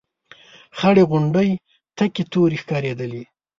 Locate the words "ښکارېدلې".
2.61-3.23